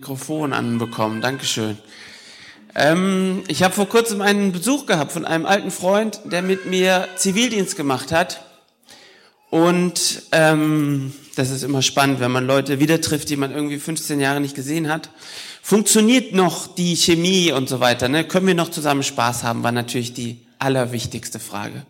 [0.00, 1.20] Mikrofon anbekommen.
[1.20, 1.76] Dankeschön.
[2.76, 7.08] Ähm, ich habe vor kurzem einen Besuch gehabt von einem alten Freund, der mit mir
[7.16, 8.44] Zivildienst gemacht hat.
[9.50, 14.20] Und ähm, das ist immer spannend, wenn man Leute wieder trifft, die man irgendwie 15
[14.20, 15.10] Jahre nicht gesehen hat.
[15.62, 18.08] Funktioniert noch die Chemie und so weiter?
[18.08, 18.22] Ne?
[18.22, 19.64] Können wir noch zusammen Spaß haben?
[19.64, 21.84] War natürlich die allerwichtigste Frage.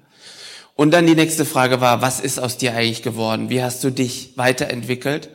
[0.76, 3.50] Und dann die nächste Frage war, was ist aus dir eigentlich geworden?
[3.50, 5.28] Wie hast du dich weiterentwickelt?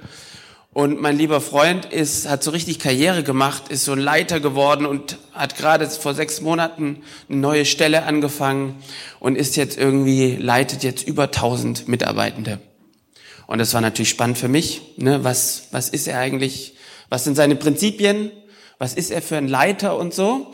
[0.74, 4.88] Und mein lieber Freund ist, hat so richtig Karriere gemacht, ist so ein Leiter geworden
[4.88, 8.82] und hat gerade vor sechs Monaten eine neue Stelle angefangen
[9.20, 12.60] und ist jetzt irgendwie, leitet jetzt über 1000 Mitarbeitende.
[13.46, 14.82] Und das war natürlich spannend für mich.
[14.98, 15.24] Ne?
[15.24, 16.76] Was, was ist er eigentlich?
[17.10, 18.32] Was sind seine Prinzipien?
[18.80, 20.54] Was ist er für ein Leiter und so?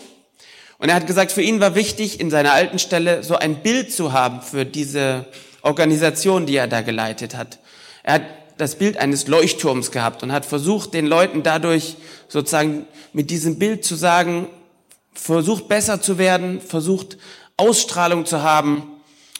[0.79, 3.93] Und er hat gesagt, für ihn war wichtig, in seiner alten Stelle so ein Bild
[3.93, 5.27] zu haben für diese
[5.61, 7.59] Organisation, die er da geleitet hat.
[8.03, 8.23] Er hat
[8.59, 11.95] das Bild eines Leuchtturms gehabt und hat versucht, den Leuten dadurch
[12.27, 14.49] sozusagen mit diesem Bild zu sagen,
[15.13, 17.17] versucht besser zu werden, versucht
[17.55, 18.83] Ausstrahlung zu haben,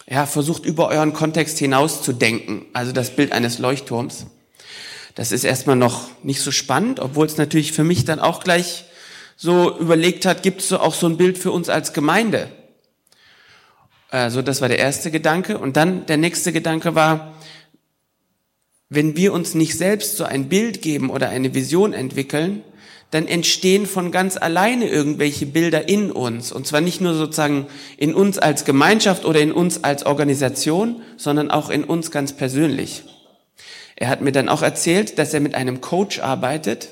[0.09, 2.65] ja, versucht über euren Kontext hinaus zu denken.
[2.71, 4.25] Also das Bild eines Leuchtturms.
[5.15, 8.85] Das ist erstmal noch nicht so spannend, obwohl es natürlich für mich dann auch gleich
[9.35, 12.49] so überlegt hat, gibt es auch so ein Bild für uns als Gemeinde?
[14.11, 15.57] Also das war der erste Gedanke.
[15.57, 17.33] Und dann der nächste Gedanke war,
[18.89, 22.63] wenn wir uns nicht selbst so ein Bild geben oder eine Vision entwickeln,
[23.11, 26.51] dann entstehen von ganz alleine irgendwelche Bilder in uns.
[26.51, 27.67] Und zwar nicht nur sozusagen
[27.97, 33.03] in uns als Gemeinschaft oder in uns als Organisation, sondern auch in uns ganz persönlich.
[33.95, 36.89] Er hat mir dann auch erzählt, dass er mit einem Coach arbeitet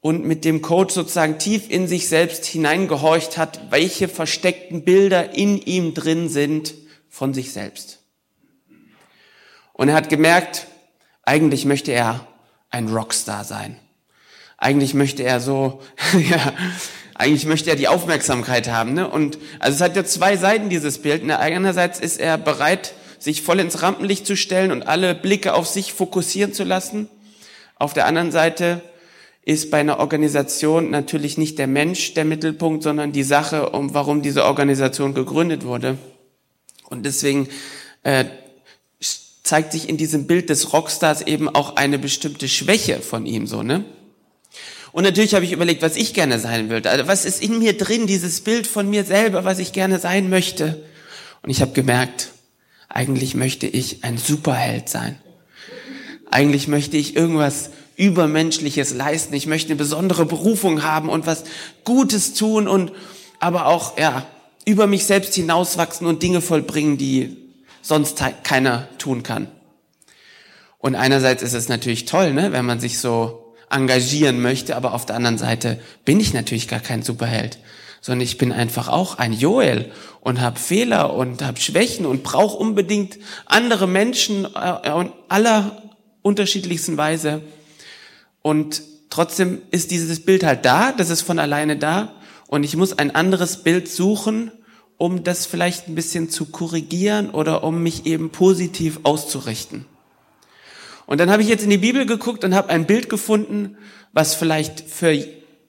[0.00, 5.60] und mit dem Coach sozusagen tief in sich selbst hineingehorcht hat, welche versteckten Bilder in
[5.60, 6.74] ihm drin sind
[7.08, 8.00] von sich selbst.
[9.72, 10.68] Und er hat gemerkt,
[11.24, 12.26] eigentlich möchte er
[12.70, 13.76] ein Rockstar sein.
[14.58, 15.80] Eigentlich möchte er so,
[16.30, 16.52] ja,
[17.14, 18.94] eigentlich möchte er die Aufmerksamkeit haben.
[18.94, 19.08] Ne?
[19.08, 21.24] Und also es hat ja zwei Seiten dieses Bild.
[21.24, 21.38] Ne?
[21.38, 25.92] Einerseits ist er bereit, sich voll ins Rampenlicht zu stellen und alle Blicke auf sich
[25.92, 27.08] fokussieren zu lassen.
[27.76, 28.82] Auf der anderen Seite
[29.44, 34.22] ist bei einer Organisation natürlich nicht der Mensch der Mittelpunkt, sondern die Sache, um warum
[34.22, 35.98] diese Organisation gegründet wurde.
[36.88, 37.48] Und deswegen
[38.02, 38.24] äh,
[39.44, 43.62] zeigt sich in diesem Bild des Rockstars eben auch eine bestimmte Schwäche von ihm, so,
[43.62, 43.84] ne?
[44.90, 46.88] Und natürlich habe ich überlegt, was ich gerne sein würde.
[46.88, 50.30] Also was ist in mir drin, dieses Bild von mir selber, was ich gerne sein
[50.30, 50.84] möchte?
[51.42, 52.30] Und ich habe gemerkt,
[52.88, 55.18] eigentlich möchte ich ein Superheld sein.
[56.30, 59.34] Eigentlich möchte ich irgendwas Übermenschliches leisten.
[59.34, 61.42] Ich möchte eine besondere Berufung haben und was
[61.82, 62.92] Gutes tun und
[63.40, 64.26] aber auch, ja,
[64.64, 67.43] über mich selbst hinauswachsen und Dinge vollbringen, die
[67.84, 69.46] sonst keiner tun kann.
[70.78, 75.06] Und einerseits ist es natürlich toll, ne, wenn man sich so engagieren möchte, aber auf
[75.06, 77.58] der anderen Seite bin ich natürlich gar kein Superheld,
[78.00, 79.90] sondern ich bin einfach auch ein Joel
[80.20, 85.82] und habe Fehler und habe Schwächen und brauche unbedingt andere Menschen äh, in aller
[86.22, 87.42] unterschiedlichsten Weise.
[88.40, 92.14] Und trotzdem ist dieses Bild halt da, das ist von alleine da
[92.46, 94.52] und ich muss ein anderes Bild suchen,
[94.98, 99.86] um das vielleicht ein bisschen zu korrigieren oder um mich eben positiv auszurichten.
[101.06, 103.76] Und dann habe ich jetzt in die Bibel geguckt und habe ein Bild gefunden,
[104.12, 105.18] was vielleicht für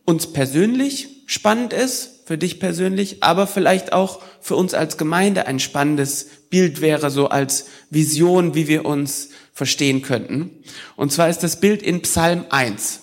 [0.06, 5.60] uns persönlich spannend ist, für dich persönlich, aber vielleicht auch für uns als Gemeinde ein
[5.60, 10.52] spannendes Bild wäre, so als Vision, wie wir uns verstehen könnten.
[10.96, 13.02] Und zwar ist das Bild in Psalm 1.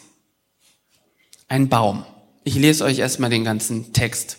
[1.49, 2.05] Ein Baum.
[2.45, 4.39] Ich lese euch erstmal den ganzen Text.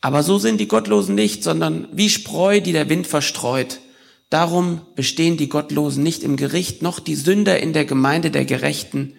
[0.00, 3.80] aber so sind die Gottlosen nicht, sondern wie Spreu, die der Wind verstreut.
[4.30, 9.14] Darum bestehen die Gottlosen nicht im Gericht, noch die Sünder in der Gemeinde der Gerechten.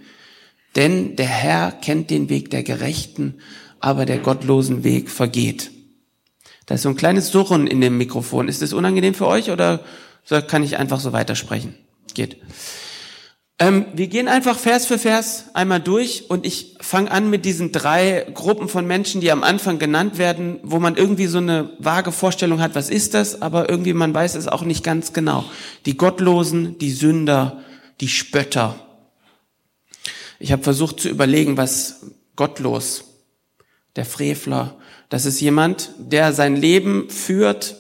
[0.76, 3.36] Denn der Herr kennt den Weg der Gerechten,
[3.80, 5.72] aber der gottlosen Weg vergeht.
[6.66, 8.48] Da ist so ein kleines Surren in dem Mikrofon.
[8.48, 9.84] Ist das unangenehm für euch oder
[10.48, 11.76] kann ich einfach so weitersprechen?
[12.14, 12.38] Geht.
[13.62, 17.72] Ähm, wir gehen einfach Vers für Vers einmal durch und ich fange an mit diesen
[17.72, 22.12] drei Gruppen von Menschen, die am Anfang genannt werden, wo man irgendwie so eine vage
[22.12, 25.46] Vorstellung hat, was ist das, aber irgendwie man weiß es auch nicht ganz genau.
[25.86, 27.62] Die Gottlosen, die Sünder,
[28.00, 28.80] die Spötter.
[30.40, 33.04] Ich habe versucht zu überlegen, was gottlos,
[33.96, 34.76] der Frevler,
[35.10, 37.76] das ist jemand, der sein Leben führt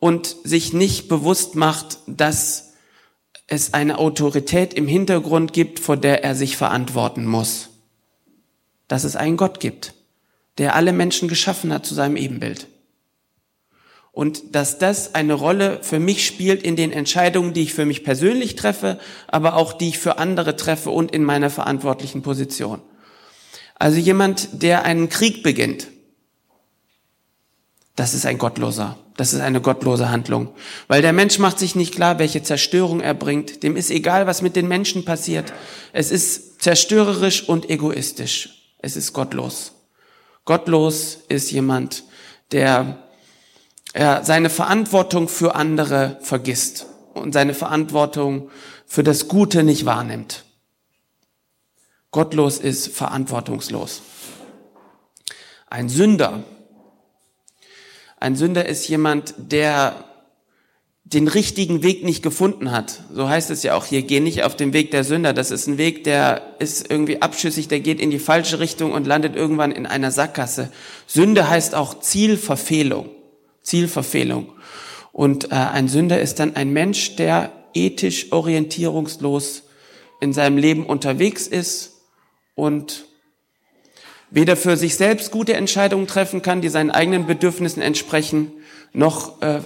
[0.00, 2.71] und sich nicht bewusst macht, dass
[3.52, 7.68] es eine Autorität im Hintergrund gibt, vor der er sich verantworten muss.
[8.88, 9.92] Dass es einen Gott gibt,
[10.56, 12.66] der alle Menschen geschaffen hat zu seinem Ebenbild.
[14.10, 18.04] Und dass das eine Rolle für mich spielt in den Entscheidungen, die ich für mich
[18.04, 22.80] persönlich treffe, aber auch die ich für andere treffe und in meiner verantwortlichen Position.
[23.74, 25.88] Also jemand, der einen Krieg beginnt,
[27.96, 30.48] das ist ein gottloser, das ist eine gottlose Handlung.
[30.88, 33.62] Weil der Mensch macht sich nicht klar, welche Zerstörung er bringt.
[33.62, 35.52] Dem ist egal, was mit den Menschen passiert.
[35.92, 38.74] Es ist zerstörerisch und egoistisch.
[38.78, 39.72] Es ist gottlos.
[40.44, 42.04] Gottlos ist jemand,
[42.50, 42.98] der
[43.92, 48.50] er seine Verantwortung für andere vergisst und seine Verantwortung
[48.86, 50.44] für das Gute nicht wahrnimmt.
[52.10, 54.02] Gottlos ist verantwortungslos.
[55.68, 56.44] Ein Sünder
[58.22, 60.04] ein Sünder ist jemand, der
[61.04, 63.00] den richtigen Weg nicht gefunden hat.
[63.12, 65.32] So heißt es ja auch hier, geh nicht auf den Weg der Sünder.
[65.32, 69.06] Das ist ein Weg, der ist irgendwie abschüssig, der geht in die falsche Richtung und
[69.06, 70.70] landet irgendwann in einer Sackgasse.
[71.06, 73.10] Sünde heißt auch Zielverfehlung.
[73.62, 74.52] Zielverfehlung.
[75.10, 79.64] Und äh, ein Sünder ist dann ein Mensch, der ethisch orientierungslos
[80.20, 82.02] in seinem Leben unterwegs ist
[82.54, 83.04] und
[84.32, 88.50] weder für sich selbst gute Entscheidungen treffen kann, die seinen eigenen Bedürfnissen entsprechen,
[88.92, 89.60] noch äh,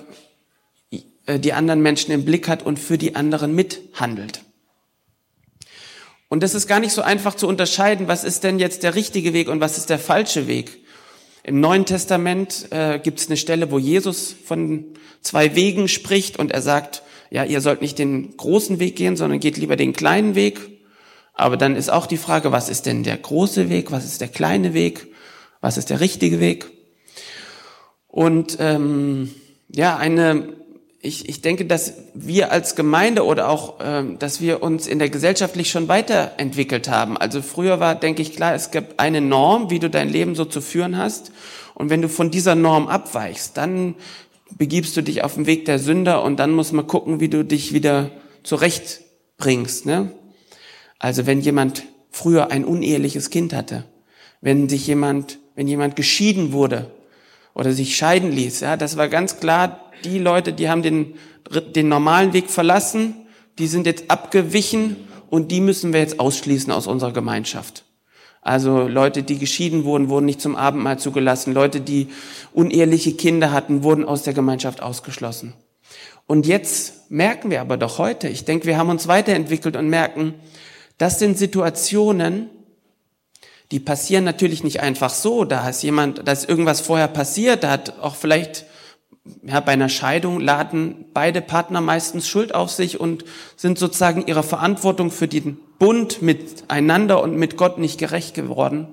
[1.27, 4.43] äh, die anderen Menschen im Blick hat und für die anderen mithandelt.
[6.29, 9.33] Und das ist gar nicht so einfach zu unterscheiden, was ist denn jetzt der richtige
[9.33, 10.81] Weg und was ist der falsche Weg.
[11.45, 14.85] Im Neuen Testament äh, gibt es eine Stelle, wo Jesus von
[15.23, 19.39] zwei Wegen spricht und er sagt, ja, ihr sollt nicht den großen Weg gehen, sondern
[19.39, 20.76] geht lieber den kleinen Weg.
[21.37, 24.29] Aber dann ist auch die Frage, was ist denn der große Weg, was ist der
[24.29, 25.07] kleine Weg,
[25.61, 26.67] was ist der richtige Weg?
[28.09, 29.31] Und ähm,
[29.69, 30.55] ja, eine,
[31.03, 35.11] ich, ich denke, dass wir als Gemeinde oder auch, ähm, dass wir uns in der
[35.11, 37.19] gesellschaftlich schon weiterentwickelt haben.
[37.19, 40.47] Also früher war, denke ich, klar, es gibt eine Norm, wie du dein Leben so
[40.47, 41.33] zu führen hast.
[41.75, 43.97] Und wenn du von dieser Norm abweichst, dann
[44.57, 47.45] begibst du dich auf den Weg der Sünder und dann muss man gucken, wie du
[47.45, 48.11] dich wieder
[48.43, 49.85] zurechtbringst.
[49.85, 50.13] Ne?
[50.99, 53.85] Also wenn jemand früher ein uneheliches Kind hatte,
[54.41, 56.91] wenn sich jemand, wenn jemand geschieden wurde
[57.55, 61.15] oder sich scheiden ließ, ja, das war ganz klar, die Leute, die haben den,
[61.75, 63.15] den normalen Weg verlassen,
[63.59, 64.97] die sind jetzt abgewichen
[65.31, 67.85] und die müssen wir jetzt ausschließen aus unserer Gemeinschaft.
[68.47, 71.53] Also Leute, die geschieden wurden, wurden nicht zum Abendmahl zugelassen.
[71.53, 72.09] Leute, die
[72.53, 75.55] uneheliche Kinder hatten, wurden aus der Gemeinschaft ausgeschlossen.
[76.27, 80.35] Und jetzt merken wir aber doch heute, ich denke, wir haben uns weiterentwickelt und merken,
[80.99, 82.51] das sind Situationen,
[83.71, 85.45] die passieren natürlich nicht einfach so.
[85.45, 88.65] Da ist jemand, da ist irgendwas vorher passiert, da hat auch vielleicht
[89.43, 93.25] ja, bei einer Scheidung laden beide Partner meistens Schuld auf sich und
[93.57, 98.87] sind sozusagen ihrer Verantwortung für den Bund miteinander und mit Gott nicht gerecht geworden.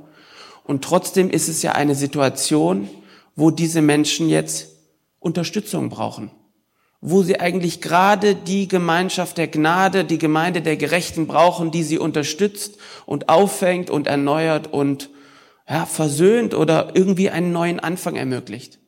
[0.64, 2.90] Und trotzdem ist es ja eine Situation,
[3.36, 4.70] wo diese Menschen jetzt
[5.20, 6.32] Unterstützung brauchen
[7.06, 12.00] wo sie eigentlich gerade die Gemeinschaft der Gnade, die Gemeinde der Gerechten brauchen, die sie
[12.00, 15.10] unterstützt und auffängt und erneuert und
[15.70, 18.80] ja, versöhnt oder irgendwie einen neuen Anfang ermöglicht.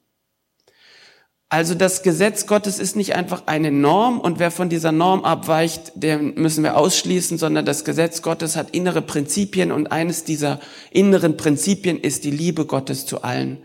[1.50, 5.92] Also das Gesetz Gottes ist nicht einfach eine Norm und wer von dieser Norm abweicht,
[5.96, 11.36] den müssen wir ausschließen, sondern das Gesetz Gottes hat innere Prinzipien und eines dieser inneren
[11.36, 13.58] Prinzipien ist die Liebe Gottes zu allen.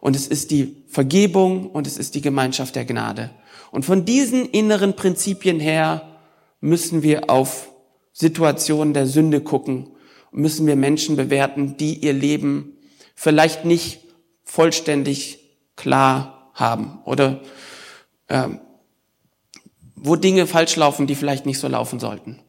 [0.00, 3.30] Und es ist die Vergebung und es ist die Gemeinschaft der Gnade.
[3.70, 6.18] Und von diesen inneren Prinzipien her
[6.60, 7.70] müssen wir auf
[8.12, 9.90] Situationen der Sünde gucken,
[10.30, 12.76] müssen wir Menschen bewerten, die ihr Leben
[13.14, 14.00] vielleicht nicht
[14.44, 15.38] vollständig
[15.76, 17.40] klar haben oder
[18.28, 18.48] äh,
[19.94, 22.40] wo Dinge falsch laufen, die vielleicht nicht so laufen sollten.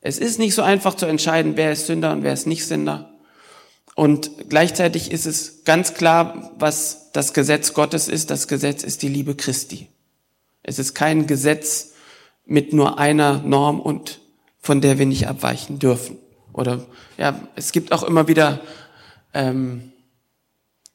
[0.00, 3.17] Es ist nicht so einfach zu entscheiden, wer ist Sünder und wer ist nicht Sünder.
[3.98, 8.30] Und gleichzeitig ist es ganz klar, was das Gesetz Gottes ist.
[8.30, 9.88] Das Gesetz ist die Liebe Christi.
[10.62, 11.94] Es ist kein Gesetz
[12.46, 14.20] mit nur einer Norm und
[14.60, 16.16] von der wir nicht abweichen dürfen.
[16.52, 16.86] Oder
[17.16, 18.60] ja, es gibt auch immer wieder,
[19.34, 19.90] ähm,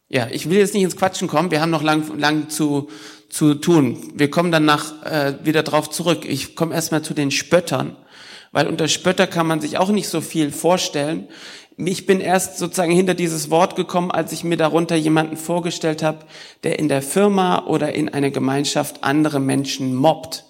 [0.08, 1.52] ja, ich will jetzt nicht ins Quatschen kommen.
[1.52, 2.88] Wir haben noch lang, lang zu
[3.28, 3.98] zu tun.
[4.14, 6.24] Wir kommen danach äh, wieder drauf zurück.
[6.24, 7.98] Ich komme erstmal zu den Spöttern,
[8.54, 11.28] weil unter Spötter kann man sich auch nicht so viel vorstellen.
[11.76, 16.20] Ich bin erst sozusagen hinter dieses Wort gekommen, als ich mir darunter jemanden vorgestellt habe,
[16.64, 20.46] der in der Firma oder in einer Gemeinschaft andere Menschen mobbt.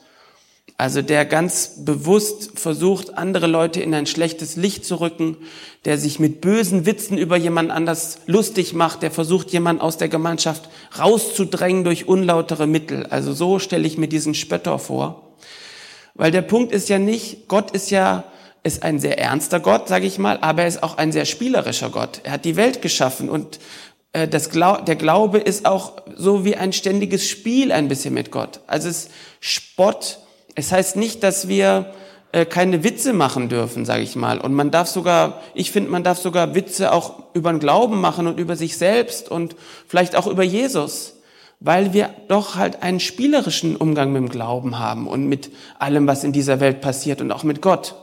[0.76, 5.38] Also der ganz bewusst versucht, andere Leute in ein schlechtes Licht zu rücken,
[5.86, 10.10] der sich mit bösen Witzen über jemand anders lustig macht, der versucht, jemand aus der
[10.10, 10.68] Gemeinschaft
[11.00, 13.06] rauszudrängen durch unlautere Mittel.
[13.06, 15.33] Also so stelle ich mir diesen Spötter vor.
[16.16, 18.24] Weil der Punkt ist ja nicht, Gott ist ja
[18.64, 21.90] ist ein sehr ernster Gott, sage ich mal, aber er ist auch ein sehr spielerischer
[21.90, 22.22] Gott.
[22.24, 23.60] Er hat die Welt geschaffen und
[24.14, 28.32] äh, das Glau der Glaube ist auch so wie ein ständiges Spiel ein bisschen mit
[28.32, 28.62] Gott.
[28.68, 30.20] Also es ist Spott,
[30.56, 31.94] es heißt nicht, dass wir
[32.32, 34.40] äh, keine Witze machen dürfen, sage ich mal.
[34.40, 38.28] Und man darf sogar, ich finde, man darf sogar Witze auch über den Glauben machen
[38.28, 39.56] und über sich selbst und
[39.88, 41.16] vielleicht auch über Jesus,
[41.64, 46.26] weil wir doch halt einen spielerischen Umgang mit dem Glauben haben und mit allem, was
[46.26, 47.96] in dieser Welt passiert und auch mit Gott.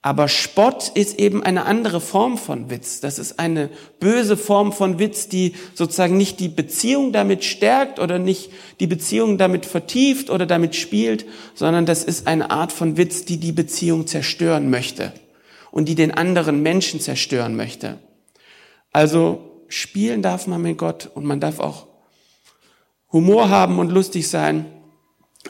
[0.00, 3.00] Aber Spott ist eben eine andere Form von Witz.
[3.00, 3.68] Das ist eine
[4.00, 8.50] böse Form von Witz, die sozusagen nicht die Beziehung damit stärkt oder nicht
[8.80, 13.36] die Beziehung damit vertieft oder damit spielt, sondern das ist eine Art von Witz, die
[13.36, 15.12] die Beziehung zerstören möchte
[15.70, 17.98] und die den anderen Menschen zerstören möchte.
[18.92, 21.91] Also spielen darf man mit Gott und man darf auch
[23.12, 24.66] Humor haben und lustig sein.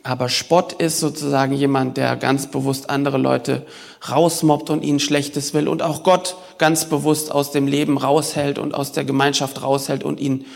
[0.02, 3.66] Aber Spott ist sozusagen jemand, der ganz bewusst andere Leute
[4.08, 8.74] rausmobbt und ihnen Schlechtes will und auch Gott ganz bewusst aus dem Leben raushält und
[8.74, 10.46] aus der Gemeinschaft raushält und ihn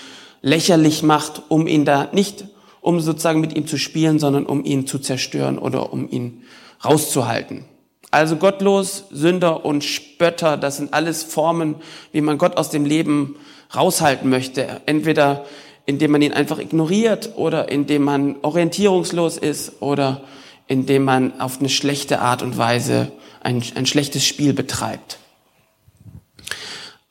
[0.43, 2.47] lächerlich macht, um ihn da nicht,
[2.81, 6.43] um sozusagen mit ihm zu spielen, sondern um ihn zu zerstören oder um ihn
[6.85, 7.65] rauszuhalten.
[8.11, 11.77] Also gottlos, Sünder und Spötter, das sind alles Formen,
[12.13, 13.37] wie man Gott aus dem Leben
[13.75, 14.81] raushalten möchte.
[14.87, 15.45] Entweder
[15.87, 20.23] indem man ihn einfach ignoriert oder indem man orientierungslos ist oder
[20.66, 25.19] indem man auf eine schlechte Art und Weise ein, ein schlechtes Spiel betreibt.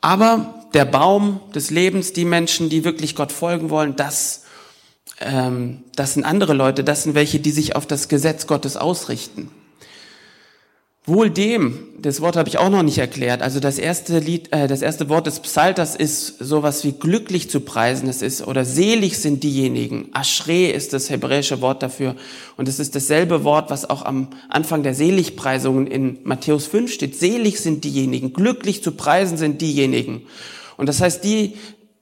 [0.02, 4.44] Aber der Baum des Lebens, die Menschen, die wirklich Gott folgen wollen, das,
[5.20, 9.50] ähm, das sind andere Leute, das sind welche, die sich auf das Gesetz Gottes ausrichten.
[11.08, 13.40] Wohl dem, das Wort habe ich auch noch nicht erklärt.
[13.40, 17.60] Also das erste Lied, äh, das erste Wort des Psalters ist sowas wie glücklich zu
[17.60, 18.08] preisen.
[18.08, 20.08] Es ist oder selig sind diejenigen.
[20.12, 22.16] Aschre ist das hebräische Wort dafür
[22.56, 27.16] und es ist dasselbe Wort, was auch am Anfang der Seligpreisungen in Matthäus 5 steht.
[27.16, 30.22] Selig sind diejenigen, glücklich zu preisen sind diejenigen.
[30.76, 31.54] Und das heißt, die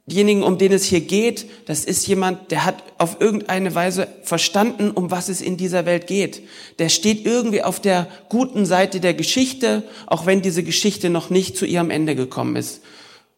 [0.06, 4.90] Diejenigen, um den es hier geht, das ist jemand, der hat auf irgendeine Weise verstanden,
[4.90, 6.42] um was es in dieser Welt geht.
[6.78, 11.56] Der steht irgendwie auf der guten Seite der Geschichte, auch wenn diese Geschichte noch nicht
[11.56, 12.82] zu ihrem Ende gekommen ist.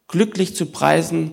[0.09, 1.31] Glücklich zu preisen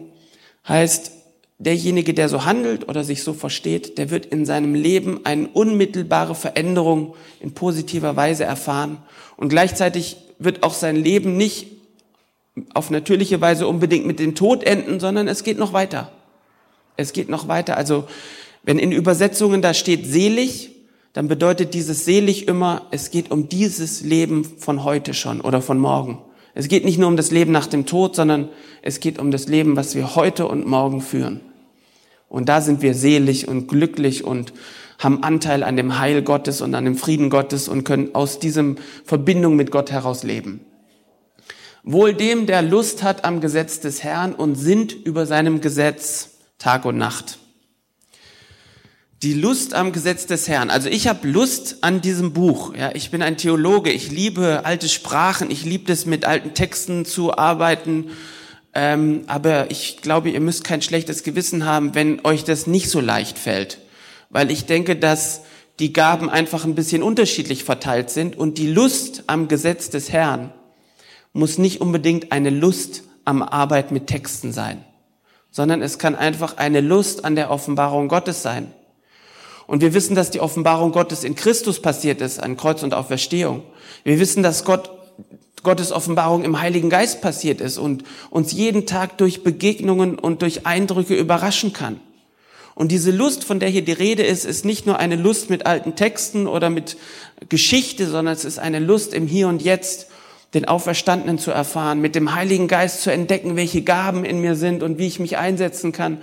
[0.68, 1.12] heißt,
[1.58, 6.36] derjenige, der so handelt oder sich so versteht, der wird in seinem Leben eine unmittelbare
[6.36, 8.98] Veränderung in positiver Weise erfahren.
[9.36, 11.68] Und gleichzeitig wird auch sein Leben nicht
[12.74, 16.12] auf natürliche Weise unbedingt mit dem Tod enden, sondern es geht noch weiter.
[16.98, 17.78] Es geht noch weiter.
[17.78, 18.06] Also
[18.64, 20.72] wenn in Übersetzungen da steht selig,
[21.14, 25.80] dann bedeutet dieses selig immer, es geht um dieses Leben von heute schon oder von
[25.80, 26.20] morgen.
[26.56, 28.50] Es geht nicht nur um das Leben nach dem Tod, sondern
[28.82, 31.42] es geht um das Leben, was wir heute und morgen führen.
[32.30, 34.54] Und da sind wir selig und glücklich und
[35.00, 38.78] haben Anteil an dem Heil Gottes und an dem Frieden Gottes und können aus diesem
[39.04, 40.62] Verbindung mit Gott heraus leben.
[41.86, 46.86] Wohl dem, der Lust hat am Gesetz des Herrn und sinnt über seinem Gesetz Tag
[46.86, 47.40] und Nacht.
[49.22, 50.70] Die Lust am Gesetz des Herrn.
[50.70, 52.74] Also ich habe Lust an diesem Buch.
[52.74, 53.92] Ja, ich bin ein Theologe.
[53.92, 55.52] Ich liebe alte Sprachen.
[55.52, 58.12] Ich liebe es, mit alten Texten zu arbeiten.
[58.74, 63.02] Ähm, aber ich glaube, ihr müsst kein schlechtes Gewissen haben, wenn euch das nicht so
[63.02, 63.80] leicht fällt.
[64.30, 65.42] Weil ich denke, dass
[65.80, 70.54] die Gaben einfach ein bisschen unterschiedlich verteilt sind und die Lust am Gesetz des Herrn
[71.34, 74.84] muss nicht unbedingt eine Lust am Arbeit mit Texten sein,
[75.52, 78.72] sondern es kann einfach eine Lust an der Offenbarung Gottes sein.
[79.66, 83.64] Und wir wissen, dass die Offenbarung Gottes in Christus passiert ist, an Kreuz und Auferstehung.
[84.04, 84.92] Wir wissen, dass Gott,
[85.64, 90.66] Gottes Offenbarung im Heiligen Geist passiert ist und uns jeden Tag durch Begegnungen und durch
[90.68, 92.00] Eindrücke überraschen kann.
[92.76, 95.66] Und diese Lust, von der hier die Rede ist, ist nicht nur eine Lust mit
[95.66, 96.98] alten Texten oder mit
[97.48, 100.08] Geschichte, sondern es ist eine Lust im Hier und Jetzt
[100.54, 104.84] den Auferstandenen zu erfahren, mit dem Heiligen Geist zu entdecken, welche Gaben in mir sind
[104.84, 106.22] und wie ich mich einsetzen kann,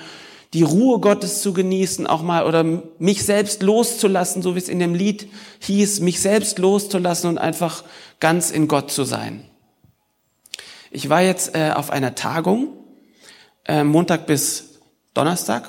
[0.53, 2.65] die Ruhe Gottes zu genießen, auch mal oder
[2.99, 5.29] mich selbst loszulassen, so wie es in dem Lied
[5.61, 7.85] hieß, mich selbst loszulassen und einfach
[8.19, 9.45] ganz in Gott zu sein.
[10.91, 12.69] Ich war jetzt äh, auf einer Tagung,
[13.65, 14.81] äh, Montag bis
[15.15, 15.69] Donnerstag,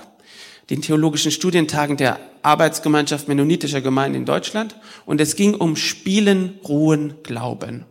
[0.71, 4.75] den theologischen Studientagen der Arbeitsgemeinschaft Mennonitischer Gemeinden in Deutschland,
[5.05, 7.85] und es ging um Spielen, Ruhen, Glauben.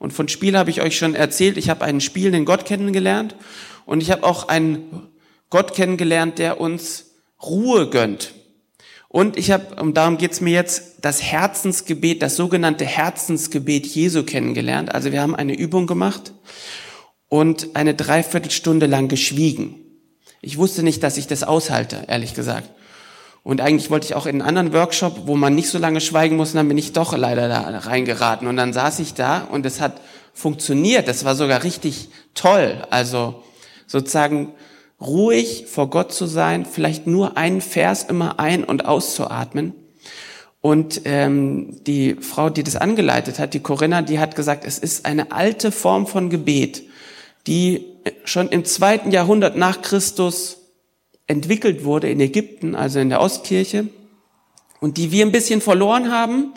[0.00, 1.58] Und von Spiel habe ich euch schon erzählt.
[1.58, 3.36] Ich habe einen spielenden Gott kennengelernt
[3.84, 5.08] und ich habe auch einen
[5.50, 7.10] Gott kennengelernt, der uns
[7.42, 8.32] Ruhe gönnt.
[9.08, 14.94] Und ich habe, und darum geht's mir jetzt, das Herzensgebet, das sogenannte Herzensgebet Jesu kennengelernt.
[14.94, 16.32] Also wir haben eine Übung gemacht
[17.28, 19.74] und eine Dreiviertelstunde lang geschwiegen.
[20.40, 22.70] Ich wusste nicht, dass ich das aushalte, ehrlich gesagt.
[23.42, 26.36] Und eigentlich wollte ich auch in einen anderen Workshop, wo man nicht so lange schweigen
[26.36, 28.46] muss, und dann bin ich doch leider da reingeraten.
[28.46, 30.00] Und dann saß ich da und es hat
[30.34, 31.08] funktioniert.
[31.08, 32.84] Das war sogar richtig toll.
[32.90, 33.42] Also
[33.86, 34.52] sozusagen
[35.00, 39.74] ruhig vor Gott zu sein, vielleicht nur einen Vers immer ein- und auszuatmen.
[40.60, 45.06] Und ähm, die Frau, die das angeleitet hat, die Corinna, die hat gesagt, es ist
[45.06, 46.82] eine alte Form von Gebet,
[47.46, 47.86] die
[48.24, 50.59] schon im zweiten Jahrhundert nach Christus
[51.30, 53.86] entwickelt wurde in Ägypten, also in der Ostkirche,
[54.80, 56.52] und die wir ein bisschen verloren haben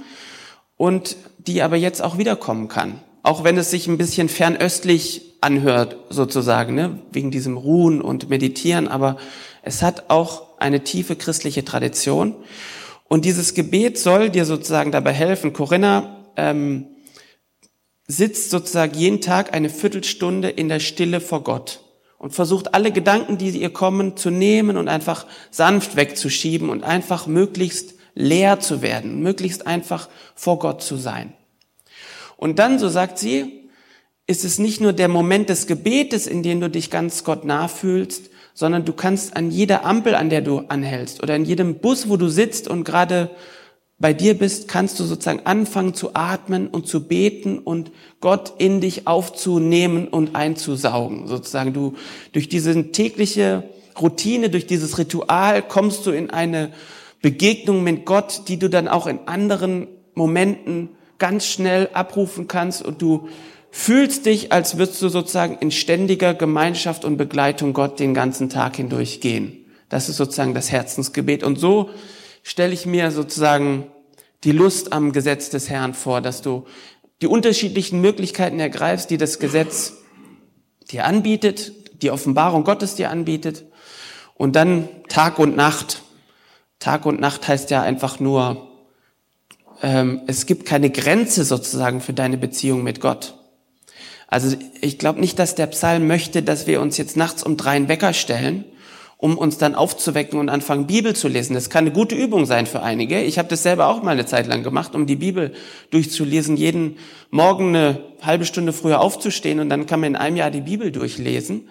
[0.77, 2.99] und die aber jetzt auch wiederkommen kann.
[3.21, 6.99] Auch wenn es sich ein bisschen fernöstlich anhört, sozusagen, ne?
[7.11, 9.17] wegen diesem Ruhen und Meditieren, aber
[9.61, 12.35] es hat auch eine tiefe christliche Tradition.
[13.07, 15.53] Und dieses Gebet soll dir sozusagen dabei helfen.
[15.53, 16.87] Corinna ähm,
[18.07, 21.81] sitzt sozusagen jeden Tag eine Viertelstunde in der Stille vor Gott
[22.23, 27.27] und versucht alle Gedanken, die ihr kommen, zu nehmen und einfach sanft wegzuschieben und einfach
[27.27, 31.33] möglichst leer zu werden, möglichst einfach vor Gott zu sein.
[32.37, 33.67] Und dann, so sagt sie,
[34.25, 38.29] ist es nicht nur der Moment des Gebetes, in dem du dich ganz Gott nachfühlst,
[38.53, 42.15] sondern du kannst an jeder Ampel, an der du anhältst oder in jedem Bus, wo
[42.15, 43.31] du sitzt und gerade
[43.99, 48.81] bei dir bist, kannst du sozusagen anfangen zu atmen und zu beten und Gott in
[48.81, 51.27] dich aufzunehmen und einzusaugen.
[51.27, 51.93] Sozusagen du
[52.31, 53.63] durch diese tägliche
[53.99, 56.71] Routine, durch dieses Ritual kommst du in eine
[57.21, 63.01] Begegnung mit Gott, die du dann auch in anderen Momenten ganz schnell abrufen kannst und
[63.01, 63.29] du
[63.71, 68.75] fühlst dich, als würdest du sozusagen in ständiger Gemeinschaft und Begleitung Gott den ganzen Tag
[68.75, 69.65] hindurch gehen.
[69.89, 71.43] Das ist sozusagen das Herzensgebet.
[71.43, 71.89] Und so
[72.43, 73.87] stelle ich mir sozusagen
[74.43, 76.65] die Lust am Gesetz des Herrn vor, dass du
[77.21, 79.93] die unterschiedlichen Möglichkeiten ergreifst, die das Gesetz
[80.91, 81.71] dir anbietet,
[82.01, 83.63] die Offenbarung Gottes dir anbietet.
[84.35, 86.03] Und dann Tag und Nacht.
[86.79, 88.67] Tag und Nacht heißt ja einfach nur,
[89.81, 93.35] ähm, es gibt keine Grenze sozusagen für deine Beziehung mit Gott.
[94.27, 97.71] Also ich glaube nicht, dass der Psalm möchte, dass wir uns jetzt nachts um drei
[97.71, 98.65] einen Wecker stellen,
[99.23, 101.53] um uns dann aufzuwecken und anfangen, Bibel zu lesen.
[101.53, 103.21] Das kann eine gute Übung sein für einige.
[103.21, 105.53] Ich habe das selber auch mal eine Zeit lang gemacht, um die Bibel
[105.91, 106.97] durchzulesen, jeden
[107.31, 110.91] Morgen eine halbe Stunde früher aufzustehen und dann kann man in einem Jahr die Bibel
[110.91, 111.69] durchlesen.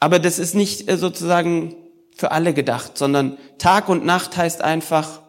[0.00, 1.74] Aber das ist nicht äh, sozusagen
[2.16, 5.20] für alle gedacht, sondern Tag und Nacht heißt einfach,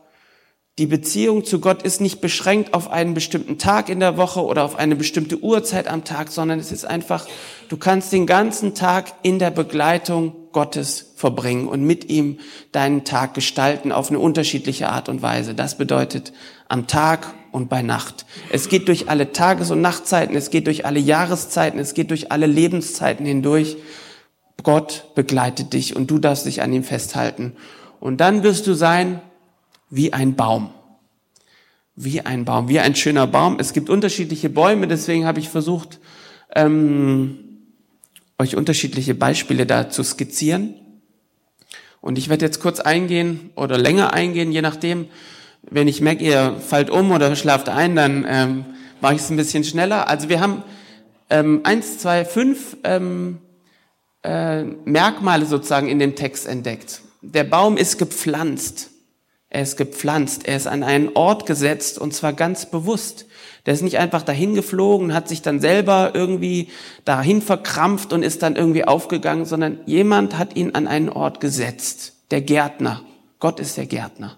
[0.77, 4.63] die Beziehung zu Gott ist nicht beschränkt auf einen bestimmten Tag in der Woche oder
[4.63, 7.27] auf eine bestimmte Uhrzeit am Tag, sondern es ist einfach,
[7.67, 12.39] du kannst den ganzen Tag in der Begleitung Gottes verbringen und mit ihm
[12.71, 15.53] deinen Tag gestalten auf eine unterschiedliche Art und Weise.
[15.53, 16.33] Das bedeutet
[16.67, 18.25] am Tag und bei Nacht.
[18.51, 22.31] Es geht durch alle Tages- und Nachtzeiten, es geht durch alle Jahreszeiten, es geht durch
[22.31, 23.77] alle Lebenszeiten hindurch.
[24.63, 27.53] Gott begleitet dich und du darfst dich an ihm festhalten.
[27.99, 29.21] Und dann wirst du sein
[29.89, 30.71] wie ein Baum.
[31.95, 33.57] Wie ein Baum, wie ein schöner Baum.
[33.59, 35.99] Es gibt unterschiedliche Bäume, deswegen habe ich versucht,
[36.55, 37.48] ähm,
[38.39, 40.73] euch unterschiedliche Beispiele da zu skizzieren.
[42.01, 45.07] Und ich werde jetzt kurz eingehen oder länger eingehen, je nachdem.
[45.61, 48.65] Wenn ich merke, ihr fallt um oder schlaft ein, dann ähm,
[49.01, 50.07] mache ich es ein bisschen schneller.
[50.07, 50.63] Also wir haben
[51.29, 53.39] ähm, eins, zwei, fünf ähm,
[54.23, 57.01] äh, Merkmale sozusagen in dem Text entdeckt.
[57.21, 58.88] Der Baum ist gepflanzt.
[59.51, 63.25] Er ist gepflanzt, er ist an einen Ort gesetzt und zwar ganz bewusst.
[63.65, 66.69] Der ist nicht einfach dahin geflogen, hat sich dann selber irgendwie
[67.03, 72.13] dahin verkrampft und ist dann irgendwie aufgegangen, sondern jemand hat ihn an einen Ort gesetzt.
[72.29, 73.01] Der Gärtner.
[73.39, 74.37] Gott ist der Gärtner.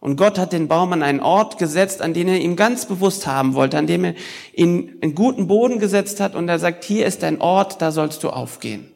[0.00, 3.26] Und Gott hat den Baum an einen Ort gesetzt, an den er ihn ganz bewusst
[3.28, 4.14] haben wollte, an dem er
[4.52, 8.24] ihn in guten Boden gesetzt hat und er sagt, hier ist dein Ort, da sollst
[8.24, 8.92] du aufgehen.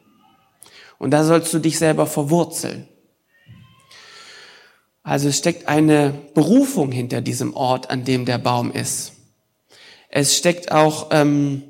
[0.97, 2.88] Und da sollst du dich selber verwurzeln.
[5.09, 9.13] Also es steckt eine Berufung hinter diesem Ort, an dem der Baum ist.
[10.07, 11.63] Es steckt auch, ähm,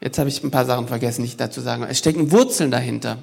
[0.00, 3.18] jetzt habe ich ein paar Sachen vergessen, nicht dazu sagen, es stecken Wurzeln dahinter.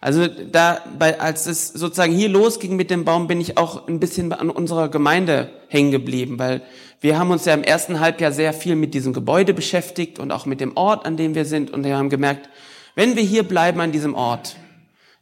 [0.00, 4.00] Also da, bei, als es sozusagen hier losging mit dem Baum, bin ich auch ein
[4.00, 6.62] bisschen an unserer Gemeinde hängen geblieben, weil
[7.02, 10.46] wir haben uns ja im ersten Halbjahr sehr viel mit diesem Gebäude beschäftigt und auch
[10.46, 11.70] mit dem Ort, an dem wir sind.
[11.70, 12.48] Und wir haben gemerkt,
[12.94, 14.56] wenn wir hier bleiben an diesem Ort,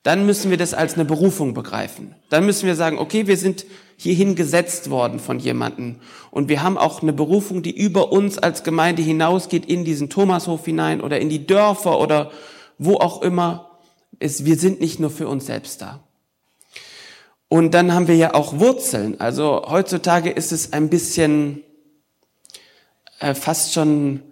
[0.02, 2.14] dann müssen wir das als eine Berufung begreifen.
[2.30, 5.96] Dann müssen wir sagen, okay, wir sind hierhin gesetzt worden von jemandem
[6.30, 10.64] und wir haben auch eine Berufung, die über uns als Gemeinde hinausgeht in diesen Thomashof
[10.64, 12.30] hinein oder in die Dörfer oder
[12.78, 13.78] wo auch immer.
[14.18, 16.00] Es, wir sind nicht nur für uns selbst da.
[17.48, 19.20] Und dann haben wir ja auch Wurzeln.
[19.20, 21.62] Also heutzutage ist es ein bisschen
[23.18, 24.22] äh, fast schon,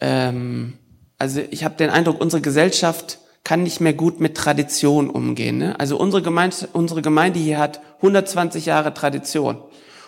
[0.00, 0.74] ähm,
[1.18, 5.58] also ich habe den Eindruck, unsere Gesellschaft kann nicht mehr gut mit Tradition umgehen.
[5.58, 5.78] Ne?
[5.78, 9.58] Also unsere Gemeinde, unsere Gemeinde hier hat 120 Jahre Tradition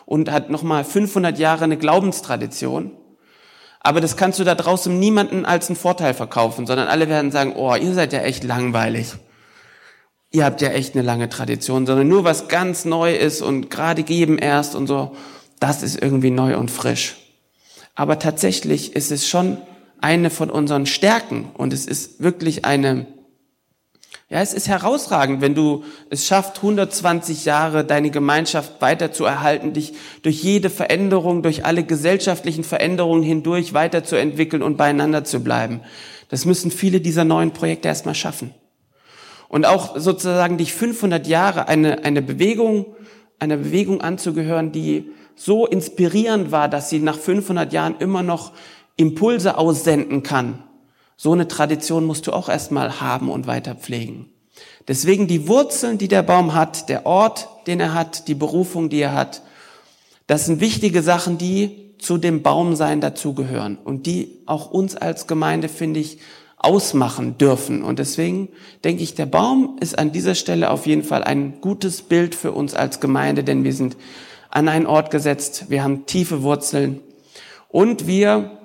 [0.07, 2.93] und hat nochmal 500 Jahre eine Glaubenstradition.
[3.81, 7.53] Aber das kannst du da draußen niemanden als einen Vorteil verkaufen, sondern alle werden sagen,
[7.55, 9.13] oh, ihr seid ja echt langweilig.
[10.33, 14.03] Ihr habt ja echt eine lange Tradition, sondern nur was ganz neu ist und gerade
[14.03, 15.15] geben erst und so,
[15.61, 17.17] das ist irgendwie neu und frisch.
[17.95, 19.59] Aber tatsächlich ist es schon
[20.01, 23.07] eine von unseren Stärken und es ist wirklich eine,
[24.29, 29.73] ja, es ist herausragend, wenn du es schaffst, 120 Jahre deine Gemeinschaft weiter zu erhalten,
[29.73, 35.81] dich durch jede Veränderung, durch alle gesellschaftlichen Veränderungen hindurch weiterzuentwickeln und beieinander zu bleiben.
[36.29, 38.53] Das müssen viele dieser neuen Projekte erstmal schaffen.
[39.49, 42.97] Und auch sozusagen dich 500 Jahre eine, eine Bewegung,
[43.39, 48.51] einer Bewegung anzugehören, die so inspirierend war, dass sie nach 500 Jahren immer noch
[48.97, 50.65] Impulse aussenden kann
[51.17, 54.31] so eine Tradition musst du auch erstmal haben und weiter pflegen.
[54.89, 59.01] Deswegen die Wurzeln, die der Baum hat, der Ort, den er hat, die Berufung, die
[59.01, 59.43] er hat,
[60.27, 65.69] das sind wichtige Sachen, die zu dem Baumsein dazugehören und die auch uns als Gemeinde,
[65.69, 66.19] finde ich,
[66.59, 67.83] ausmachen dürfen.
[67.83, 68.49] Und deswegen
[68.85, 72.53] denke ich, der Baum ist an dieser Stelle auf jeden Fall ein gutes Bild für
[72.53, 73.97] uns als Gemeinde, denn wir sind
[74.51, 77.01] an einen Ort gesetzt, wir haben tiefe Wurzeln
[77.69, 78.59] und wir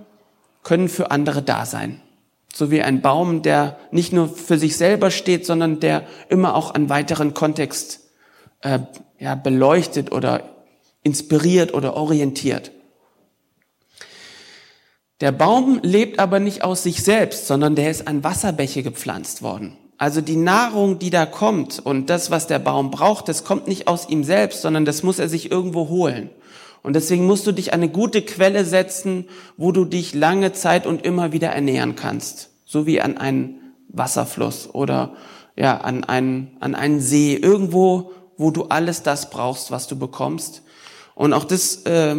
[0.63, 2.01] können für andere da sein.
[2.53, 6.71] So wie ein Baum, der nicht nur für sich selber steht, sondern der immer auch
[6.71, 8.01] einen weiteren Kontext
[8.61, 8.79] äh,
[9.19, 10.43] ja, beleuchtet oder
[11.03, 12.71] inspiriert oder orientiert.
[15.21, 19.77] Der Baum lebt aber nicht aus sich selbst, sondern der ist an Wasserbäche gepflanzt worden.
[19.99, 23.87] Also die Nahrung, die da kommt und das, was der Baum braucht, das kommt nicht
[23.87, 26.31] aus ihm selbst, sondern das muss er sich irgendwo holen.
[26.83, 30.87] Und deswegen musst du dich an eine gute Quelle setzen, wo du dich lange Zeit
[30.87, 32.49] und immer wieder ernähren kannst.
[32.65, 35.15] So wie an einen Wasserfluss oder
[35.55, 37.35] ja, an einen, an einen See.
[37.35, 40.63] Irgendwo, wo du alles das brauchst, was du bekommst.
[41.13, 42.15] Und auch das, äh,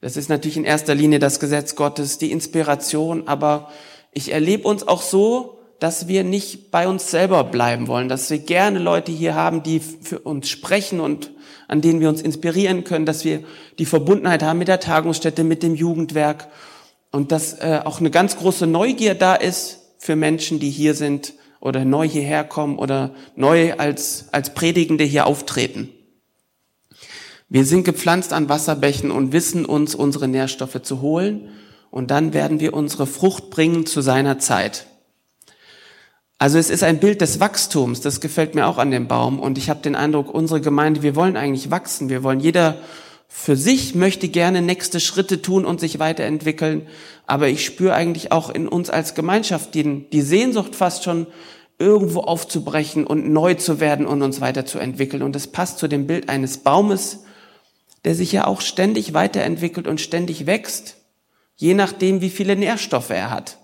[0.00, 3.28] das ist natürlich in erster Linie das Gesetz Gottes, die Inspiration.
[3.28, 3.70] Aber
[4.12, 8.38] ich erlebe uns auch so, dass wir nicht bei uns selber bleiben wollen, dass wir
[8.38, 11.32] gerne Leute hier haben, die für uns sprechen und
[11.68, 13.42] an denen wir uns inspirieren können, dass wir
[13.78, 16.48] die Verbundenheit haben mit der Tagungsstätte, mit dem Jugendwerk
[17.10, 21.32] und dass äh, auch eine ganz große Neugier da ist für Menschen, die hier sind
[21.60, 25.88] oder neu hierher kommen oder neu als, als Predigende hier auftreten.
[27.48, 31.48] Wir sind gepflanzt an Wasserbächen und wissen uns unsere Nährstoffe zu holen
[31.90, 34.86] und dann werden wir unsere Frucht bringen zu seiner Zeit.
[36.40, 39.38] Also es ist ein Bild des Wachstums, das gefällt mir auch an dem Baum.
[39.38, 42.78] Und ich habe den Eindruck, unsere Gemeinde, wir wollen eigentlich wachsen, wir wollen jeder
[43.28, 46.86] für sich möchte gerne nächste Schritte tun und sich weiterentwickeln,
[47.26, 51.26] aber ich spüre eigentlich auch in uns als Gemeinschaft die, die Sehnsucht fast schon
[51.78, 55.22] irgendwo aufzubrechen und neu zu werden und uns weiterzuentwickeln.
[55.22, 57.24] Und das passt zu dem Bild eines Baumes,
[58.06, 60.96] der sich ja auch ständig weiterentwickelt und ständig wächst,
[61.56, 63.59] je nachdem, wie viele Nährstoffe er hat.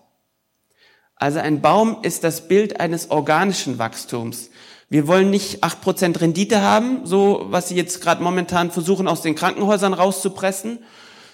[1.16, 4.50] Also ein Baum ist das Bild eines organischen Wachstums.
[4.90, 9.22] Wir wollen nicht acht Prozent Rendite haben, so was sie jetzt gerade momentan versuchen aus
[9.22, 10.80] den Krankenhäusern rauszupressen.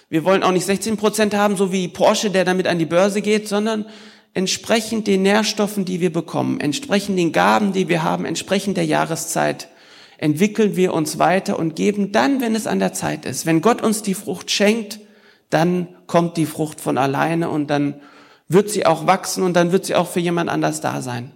[0.09, 3.21] Wir wollen auch nicht 16 Prozent haben, so wie Porsche, der damit an die Börse
[3.21, 3.85] geht, sondern
[4.33, 9.67] entsprechend den Nährstoffen, die wir bekommen, entsprechend den Gaben, die wir haben, entsprechend der Jahreszeit,
[10.17, 13.45] entwickeln wir uns weiter und geben dann, wenn es an der Zeit ist.
[13.45, 15.01] Wenn Gott uns die Frucht schenkt,
[15.49, 17.95] dann kommt die Frucht von alleine und dann
[18.53, 21.31] wird sie auch wachsen und dann wird sie auch für jemand anders da sein.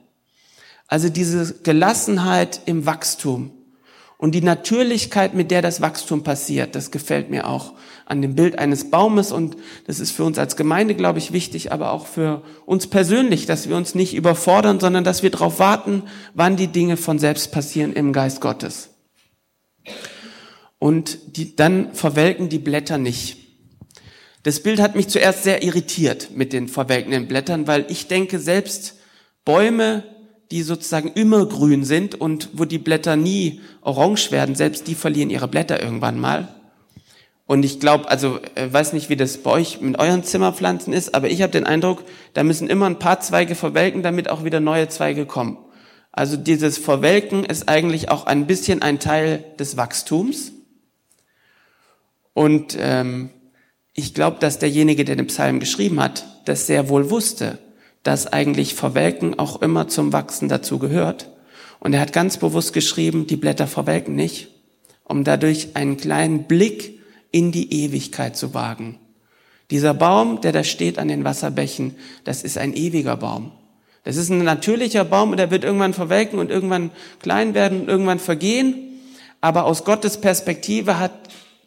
[0.88, 3.52] Also diese Gelassenheit im Wachstum
[4.18, 7.74] und die Natürlichkeit, mit der das Wachstum passiert, das gefällt mir auch
[8.06, 11.74] an dem Bild eines Baumes und das ist für uns als Gemeinde, glaube ich, wichtig,
[11.74, 16.04] aber auch für uns persönlich, dass wir uns nicht überfordern, sondern dass wir darauf warten,
[16.34, 18.90] wann die Dinge von selbst passieren im Geist Gottes.
[20.80, 23.47] Und die, dann verwelken die Blätter nicht.
[24.44, 28.96] Das Bild hat mich zuerst sehr irritiert mit den verwelkenden Blättern, weil ich denke, selbst
[29.44, 30.04] Bäume,
[30.52, 35.30] die sozusagen immer grün sind und wo die Blätter nie orange werden, selbst die verlieren
[35.30, 36.48] ihre Blätter irgendwann mal.
[37.46, 41.16] Und ich glaube, also äh, weiß nicht, wie das bei euch mit euren Zimmerpflanzen ist,
[41.16, 44.60] aber ich habe den Eindruck, da müssen immer ein paar Zweige verwelken, damit auch wieder
[44.60, 45.58] neue Zweige kommen.
[46.12, 50.52] Also dieses Verwelken ist eigentlich auch ein bisschen ein Teil des Wachstums.
[52.34, 53.30] Und ähm,
[54.00, 57.58] ich glaube, dass derjenige, der den Psalm geschrieben hat, das sehr wohl wusste,
[58.04, 61.32] dass eigentlich Verwelken auch immer zum Wachsen dazu gehört.
[61.80, 64.50] Und er hat ganz bewusst geschrieben, die Blätter verwelken nicht,
[65.04, 67.00] um dadurch einen kleinen Blick
[67.32, 69.00] in die Ewigkeit zu wagen.
[69.72, 73.52] Dieser Baum, der da steht an den Wasserbächen, das ist ein ewiger Baum.
[74.04, 77.90] Das ist ein natürlicher Baum und der wird irgendwann verwelken und irgendwann klein werden und
[77.90, 79.00] irgendwann vergehen.
[79.42, 81.14] Aber aus Gottes Perspektive hat,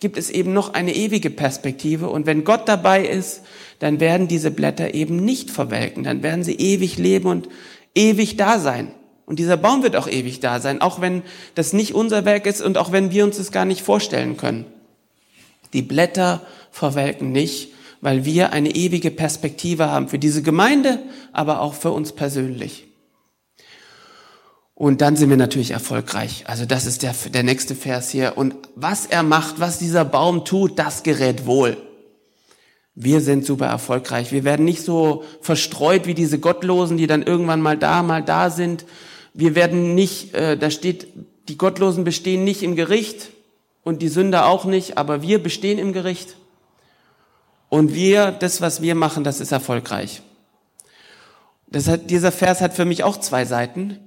[0.00, 2.08] gibt es eben noch eine ewige Perspektive.
[2.08, 3.42] Und wenn Gott dabei ist,
[3.78, 6.04] dann werden diese Blätter eben nicht verwelken.
[6.04, 7.48] Dann werden sie ewig leben und
[7.94, 8.92] ewig da sein.
[9.26, 11.22] Und dieser Baum wird auch ewig da sein, auch wenn
[11.54, 14.64] das nicht unser Werk ist und auch wenn wir uns das gar nicht vorstellen können.
[15.72, 20.98] Die Blätter verwelken nicht, weil wir eine ewige Perspektive haben für diese Gemeinde,
[21.32, 22.89] aber auch für uns persönlich.
[24.80, 26.44] Und dann sind wir natürlich erfolgreich.
[26.46, 28.38] Also das ist der, der nächste Vers hier.
[28.38, 31.76] Und was er macht, was dieser Baum tut, das gerät wohl.
[32.94, 34.32] Wir sind super erfolgreich.
[34.32, 38.48] Wir werden nicht so verstreut wie diese Gottlosen, die dann irgendwann mal da, mal da
[38.48, 38.86] sind.
[39.34, 41.08] Wir werden nicht, äh, da steht,
[41.48, 43.28] die Gottlosen bestehen nicht im Gericht
[43.84, 46.36] und die Sünder auch nicht, aber wir bestehen im Gericht.
[47.68, 50.22] Und wir, das, was wir machen, das ist erfolgreich.
[51.66, 53.98] Das hat, dieser Vers hat für mich auch zwei Seiten,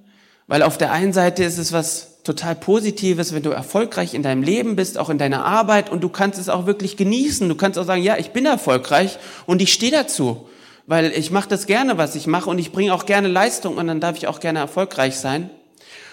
[0.47, 4.43] weil auf der einen Seite ist es was total Positives, wenn du erfolgreich in deinem
[4.43, 7.49] Leben bist, auch in deiner Arbeit und du kannst es auch wirklich genießen.
[7.49, 10.47] Du kannst auch sagen, ja, ich bin erfolgreich und ich stehe dazu,
[10.87, 13.87] weil ich mache das gerne, was ich mache und ich bringe auch gerne Leistung und
[13.87, 15.49] dann darf ich auch gerne erfolgreich sein.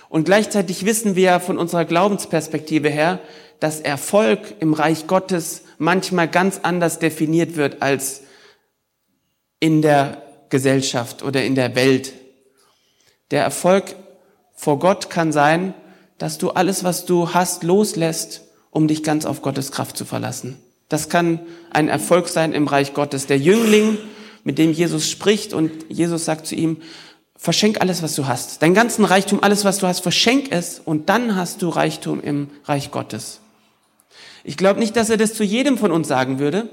[0.09, 3.21] Und gleichzeitig wissen wir von unserer Glaubensperspektive her,
[3.61, 8.23] dass Erfolg im Reich Gottes manchmal ganz anders definiert wird als
[9.61, 12.15] in der Gesellschaft oder in der Welt.
[13.31, 13.95] Der Erfolg
[14.61, 15.73] vor Gott kann sein,
[16.19, 20.59] dass du alles, was du hast, loslässt, um dich ganz auf Gottes Kraft zu verlassen.
[20.91, 23.27] Das kann ein Erfolg sein im Reich Gottes.
[23.27, 23.97] Der Jüngling,
[24.45, 26.77] mit dem Jesus spricht und Jesus sagt zu ihm,
[27.37, 28.61] verschenk alles, was du hast.
[28.61, 32.51] Dein ganzen Reichtum, alles, was du hast, verschenk es und dann hast du Reichtum im
[32.67, 33.41] Reich Gottes.
[34.45, 36.69] Ich glaube nicht, dass er das zu jedem von uns sagen würde,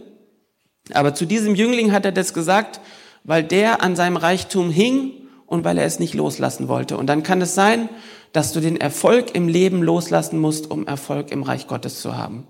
[0.91, 2.81] aber zu diesem Jüngling hat er das gesagt,
[3.23, 5.13] weil der an seinem Reichtum hing
[5.47, 6.97] und weil er es nicht loslassen wollte.
[6.97, 7.89] Und dann kann es sein,
[8.33, 12.45] dass du den Erfolg im Leben loslassen musst, um Erfolg im Reich Gottes zu haben.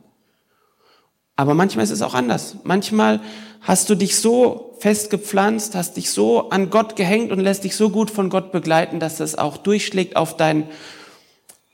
[1.37, 2.57] Aber manchmal ist es auch anders.
[2.63, 3.21] Manchmal
[3.61, 7.91] hast du dich so festgepflanzt, hast dich so an Gott gehängt und lässt dich so
[7.91, 10.67] gut von Gott begleiten, dass es auch durchschlägt auf dein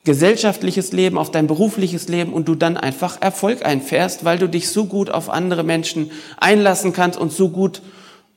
[0.04, 4.70] gesellschaftliches Leben, auf dein berufliches Leben und du dann einfach Erfolg einfährst, weil du dich
[4.70, 7.82] so gut auf andere Menschen einlassen kannst und so gut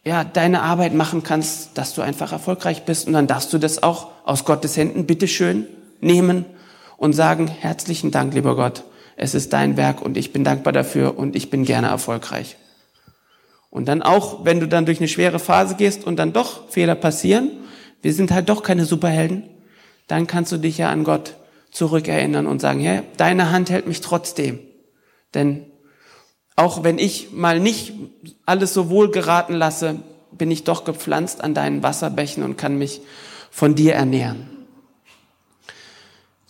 [0.06, 3.08] ja, deine Arbeit machen kannst, dass du einfach erfolgreich bist.
[3.08, 5.66] Und dann darfst du das auch aus Gottes Händen bitteschön
[6.00, 6.44] nehmen
[6.96, 8.84] und sagen, herzlichen Dank, lieber Gott.
[9.16, 12.56] Es ist dein Werk und ich bin dankbar dafür und ich bin gerne erfolgreich.
[13.68, 16.94] Und dann auch, wenn du dann durch eine schwere Phase gehst und dann doch Fehler
[16.94, 17.50] passieren,
[18.00, 19.42] wir sind halt doch keine Superhelden,
[20.06, 21.34] dann kannst du dich ja an Gott
[21.72, 24.60] zurückerinnern und sagen, ja, deine Hand hält mich trotzdem.
[25.34, 25.66] Denn
[26.56, 27.92] auch wenn ich mal nicht
[28.46, 30.00] alles so wohl geraten lasse,
[30.32, 33.02] bin ich doch gepflanzt an deinen Wasserbächen und kann mich
[33.50, 34.48] von dir ernähren.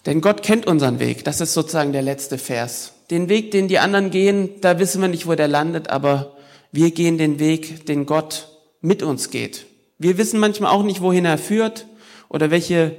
[0.07, 1.25] Denn Gott kennt unseren Weg.
[1.25, 2.93] Das ist sozusagen der letzte Vers.
[3.11, 6.37] Den Weg, den die anderen gehen, da wissen wir nicht, wo der landet, aber
[6.71, 8.49] wir gehen den Weg, den Gott
[8.81, 9.67] mit uns geht.
[9.99, 11.87] Wir wissen manchmal auch nicht, wohin er führt
[12.29, 12.97] oder welche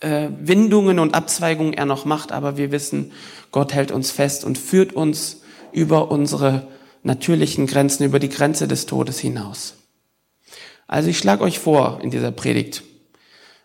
[0.00, 3.12] äh, Windungen und Abzweigungen er noch macht, aber wir wissen,
[3.50, 5.42] Gott hält uns fest und führt uns
[5.78, 6.66] über unsere
[7.04, 9.74] natürlichen Grenzen, über die Grenze des Todes hinaus.
[10.88, 12.82] Also ich schlage euch vor in dieser Predigt,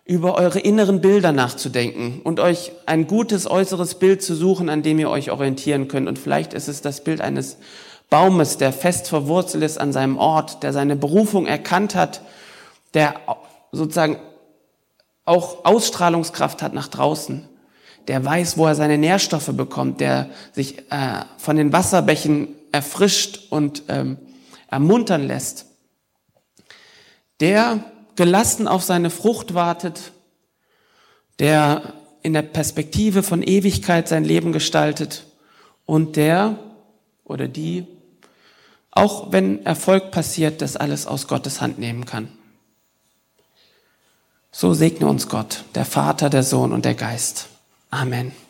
[0.06, 4.99] über eure inneren Bilder nachzudenken und euch ein gutes äußeres Bild zu suchen, an dem
[4.99, 6.08] ihr euch orientieren könnt.
[6.08, 7.58] Und vielleicht ist es das Bild eines
[8.10, 12.21] Baumes, der fest verwurzelt ist an seinem Ort, der seine Berufung erkannt hat,
[12.93, 13.15] der
[13.71, 14.19] sozusagen
[15.26, 17.47] auch Ausstrahlungskraft hat nach draußen,
[18.08, 23.84] der weiß, wo er seine Nährstoffe bekommt, der sich äh, von den Wasserbächen erfrischt und
[23.88, 24.18] ähm,
[24.70, 25.68] ermuntern lässt,
[27.39, 27.84] der
[28.16, 30.12] gelassen auf seine Frucht wartet,
[31.39, 35.26] der in der Perspektive von Ewigkeit sein Leben gestaltet
[35.86, 36.58] und der
[37.24, 37.86] oder die,
[38.92, 42.30] auch wenn Erfolg passiert, das alles aus Gottes Hand nehmen kann.
[44.52, 47.50] So segne uns Gott, der Vater, der Sohn und der Geist.
[47.93, 48.42] Amen.